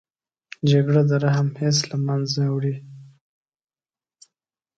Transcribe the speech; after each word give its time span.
جګړه 0.69 1.01
د 1.09 1.11
رحم 1.23 1.47
حس 1.59 1.77
له 1.91 1.97
منځه 2.05 2.41
وړي 2.53 2.75